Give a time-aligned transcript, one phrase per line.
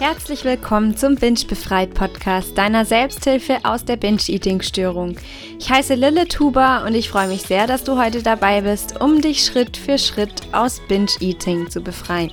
[0.00, 5.16] Herzlich willkommen zum Binge Befreit Podcast, deiner Selbsthilfe aus der Binge-Eating-Störung.
[5.58, 9.20] Ich heiße Lille Tuba und ich freue mich sehr, dass du heute dabei bist, um
[9.20, 12.30] dich Schritt für Schritt aus Binge-Eating zu befreien.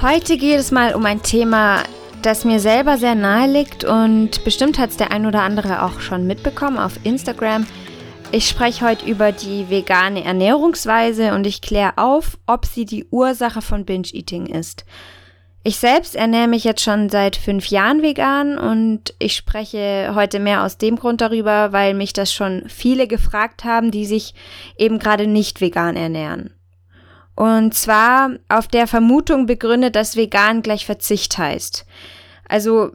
[0.00, 1.82] Heute geht es mal um ein Thema,
[2.22, 6.00] das mir selber sehr nahe liegt und bestimmt hat es der ein oder andere auch
[6.00, 7.66] schon mitbekommen auf Instagram.
[8.30, 13.62] Ich spreche heute über die vegane Ernährungsweise und ich kläre auf, ob sie die Ursache
[13.62, 14.84] von Binge-Eating ist.
[15.64, 20.62] Ich selbst ernähre mich jetzt schon seit fünf Jahren vegan und ich spreche heute mehr
[20.62, 24.34] aus dem Grund darüber, weil mich das schon viele gefragt haben, die sich
[24.76, 26.54] eben gerade nicht vegan ernähren.
[27.34, 31.86] Und zwar auf der Vermutung begründet, dass vegan gleich Verzicht heißt.
[32.46, 32.92] Also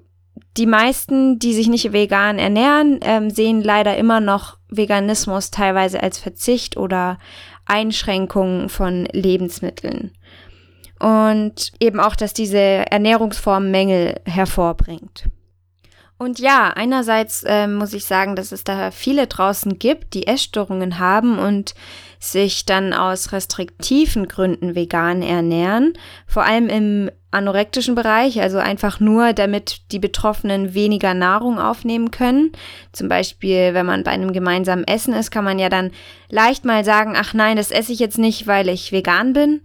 [0.57, 6.17] die meisten, die sich nicht vegan ernähren, ähm, sehen leider immer noch Veganismus teilweise als
[6.17, 7.17] Verzicht oder
[7.65, 10.11] Einschränkung von Lebensmitteln
[10.99, 15.25] und eben auch, dass diese Ernährungsform Mängel hervorbringt.
[16.17, 20.99] Und ja, einerseits äh, muss ich sagen, dass es da viele draußen gibt, die Essstörungen
[20.99, 21.73] haben und
[22.23, 25.93] sich dann aus restriktiven Gründen vegan ernähren,
[26.25, 32.53] vor allem im anorektischen Bereich, also einfach nur, damit die Betroffenen weniger Nahrung aufnehmen können.
[32.93, 35.91] Zum Beispiel, wenn man bei einem gemeinsamen Essen ist, kann man ja dann
[36.29, 39.59] leicht mal sagen, ach nein, das esse ich jetzt nicht, weil ich vegan bin.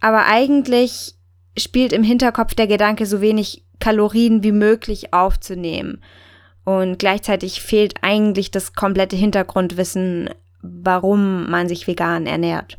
[0.00, 1.14] Aber eigentlich
[1.56, 6.02] spielt im Hinterkopf der Gedanke, so wenig Kalorien wie möglich aufzunehmen.
[6.64, 10.28] Und gleichzeitig fehlt eigentlich das komplette Hintergrundwissen,
[10.62, 12.78] warum man sich vegan ernährt.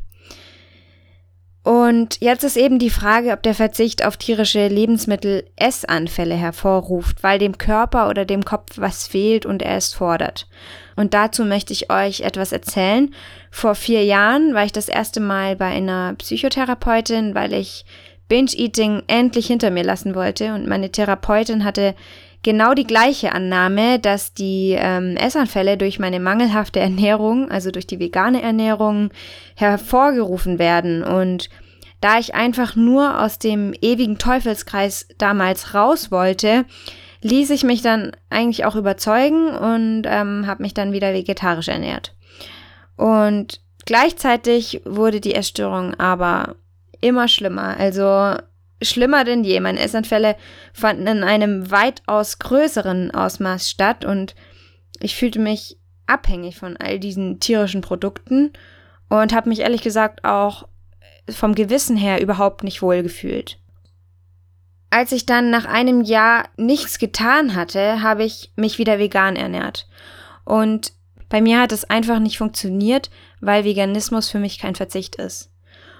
[1.63, 7.37] Und jetzt ist eben die Frage, ob der Verzicht auf tierische Lebensmittel Essanfälle hervorruft, weil
[7.37, 10.47] dem Körper oder dem Kopf was fehlt und er es fordert.
[10.95, 13.13] Und dazu möchte ich euch etwas erzählen.
[13.51, 17.85] Vor vier Jahren war ich das erste Mal bei einer Psychotherapeutin, weil ich
[18.29, 20.53] Binge-Eating endlich hinter mir lassen wollte.
[20.53, 21.93] Und meine Therapeutin hatte
[22.43, 27.99] genau die gleiche Annahme, dass die ähm, Essanfälle durch meine mangelhafte Ernährung, also durch die
[27.99, 29.11] vegane Ernährung,
[29.55, 31.03] hervorgerufen werden.
[31.03, 31.49] Und
[32.01, 36.65] da ich einfach nur aus dem ewigen Teufelskreis damals raus wollte,
[37.21, 42.15] ließ ich mich dann eigentlich auch überzeugen und ähm, habe mich dann wieder vegetarisch ernährt.
[42.95, 46.55] Und gleichzeitig wurde die Essstörung aber
[47.01, 47.75] immer schlimmer.
[47.77, 48.35] Also
[48.81, 49.59] schlimmer denn je.
[49.59, 50.35] Meine Essanfälle
[50.73, 54.35] fanden in einem weitaus größeren Ausmaß statt und
[54.99, 58.51] ich fühlte mich abhängig von all diesen tierischen Produkten
[59.09, 60.67] und habe mich ehrlich gesagt auch
[61.29, 63.59] vom Gewissen her überhaupt nicht wohl gefühlt.
[64.89, 69.87] Als ich dann nach einem Jahr nichts getan hatte, habe ich mich wieder vegan ernährt.
[70.45, 70.93] Und
[71.29, 75.51] bei mir hat es einfach nicht funktioniert, weil Veganismus für mich kein Verzicht ist.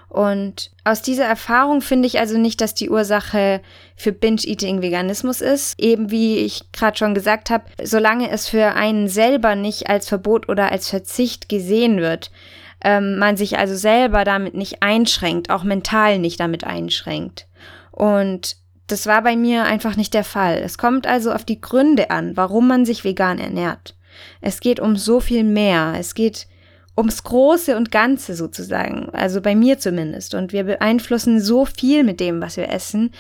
[0.10, 3.62] Und aus dieser Erfahrung finde ich also nicht, dass die Ursache
[3.96, 5.80] für Binge-Eating Veganismus ist.
[5.80, 10.50] Eben wie ich gerade schon gesagt habe, solange es für einen selber nicht als Verbot
[10.50, 12.32] oder als Verzicht gesehen wird,
[12.84, 17.48] ähm, man sich also selber damit nicht einschränkt, auch mental nicht damit einschränkt.
[17.92, 18.56] Und
[18.88, 20.58] das war bei mir einfach nicht der Fall.
[20.58, 23.96] Es kommt also auf die Gründe an, warum man sich vegan ernährt.
[24.42, 25.94] Es geht um so viel mehr.
[26.00, 26.48] Es geht
[27.00, 30.36] ums Große und Ganze sozusagen, also bei mir zumindest.
[30.36, 33.12] Und wir beeinflussen so viel mit dem, was wir essen.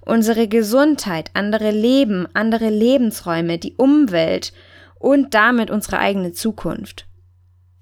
[0.00, 4.52] Unsere Gesundheit, andere Leben, andere Lebensräume, die Umwelt
[4.98, 7.06] und damit unsere eigene Zukunft.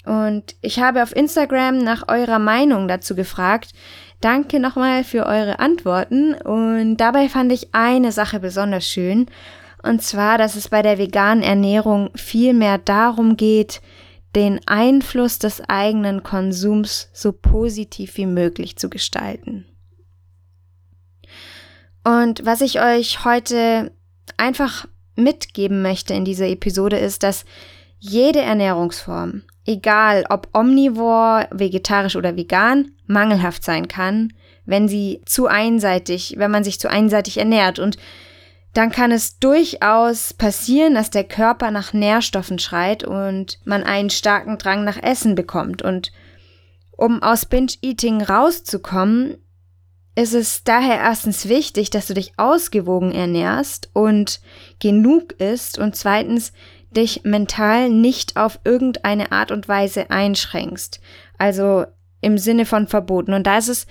[0.05, 3.73] Und ich habe auf Instagram nach eurer Meinung dazu gefragt.
[4.21, 6.35] Danke nochmal für eure Antworten.
[6.35, 9.27] Und dabei fand ich eine Sache besonders schön.
[9.83, 13.81] Und zwar, dass es bei der veganen Ernährung viel mehr darum geht,
[14.37, 19.65] den Einfluss des eigenen Konsums so positiv wie möglich zu gestalten.
[22.05, 23.93] Und was ich euch heute
[24.37, 24.87] einfach
[25.17, 27.47] mitgeben möchte in dieser Episode ist, dass
[27.99, 34.35] jede Ernährungsform, egal ob omnivor, vegetarisch oder vegan, mangelhaft sein kann,
[34.67, 37.97] wenn sie zu einseitig, wenn man sich zu einseitig ernährt und
[38.77, 44.59] dann kann es durchaus passieren, dass der Körper nach Nährstoffen schreit und man einen starken
[44.59, 45.81] Drang nach Essen bekommt.
[45.81, 46.13] Und
[46.91, 49.39] um aus Binge-Eating rauszukommen,
[50.15, 54.41] ist es daher erstens wichtig, dass du dich ausgewogen ernährst und
[54.79, 56.53] genug isst und zweitens
[56.91, 61.01] dich mental nicht auf irgendeine Art und Weise einschränkst.
[61.39, 61.85] Also
[62.21, 63.35] im Sinne von verboten.
[63.35, 63.87] Und da ist es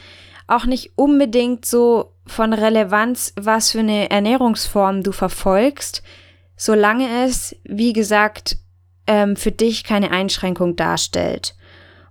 [0.47, 6.03] auch nicht unbedingt so von Relevanz, was für eine Ernährungsform du verfolgst,
[6.57, 8.57] solange es, wie gesagt,
[9.07, 11.55] ähm, für dich keine Einschränkung darstellt.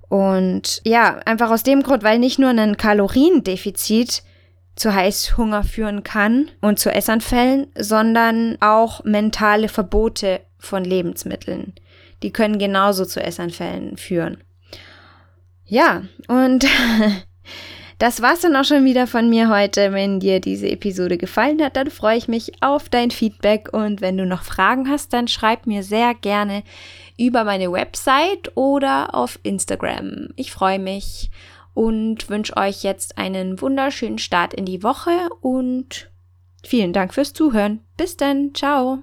[0.09, 4.23] Und ja, einfach aus dem Grund, weil nicht nur ein Kaloriendefizit
[4.77, 11.75] zu Heißhunger führen kann und zu Essanfällen, sondern auch mentale Verbote von Lebensmitteln.
[12.23, 14.43] Die können genauso zu Essanfällen führen.
[15.65, 16.67] Ja, und
[17.99, 19.93] das war's dann auch schon wieder von mir heute.
[19.93, 24.17] Wenn dir diese Episode gefallen hat, dann freue ich mich auf dein Feedback und wenn
[24.17, 26.63] du noch Fragen hast, dann schreib mir sehr gerne
[27.19, 30.29] über meine Website oder auf Instagram.
[30.37, 31.31] Ich freue mich
[31.75, 36.11] und wünsche euch jetzt einen wunderschönen Start in die Woche und
[36.65, 37.81] vielen Dank fürs Zuhören.
[37.97, 39.03] Bis dann, ciao.